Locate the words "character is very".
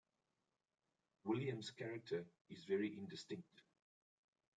1.69-2.97